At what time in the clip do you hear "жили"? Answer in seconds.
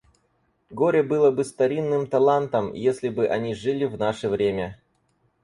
3.53-3.85